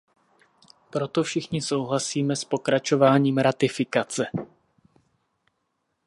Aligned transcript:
Proto 0.89 1.23
všichni 1.23 1.61
souhlasíme 1.61 2.35
s 2.35 2.45
pokračováním 2.45 3.37
ratifikace. 3.37 4.25